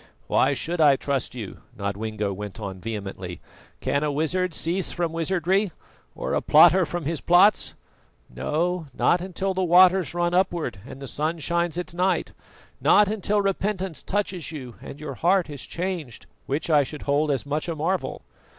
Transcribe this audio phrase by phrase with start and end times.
[0.25, 3.39] "Why should I trust you?" Nodwengo went on vehemently.
[3.81, 5.71] "Can a wizard cease from wizardry,
[6.15, 7.75] or a plotter from his plots?
[8.27, 12.33] No, not until the waters run upward and the sun shines at night;
[12.81, 17.45] not until repentance touches you and your heart is changed, which I should hold as
[17.45, 18.23] much a marvel.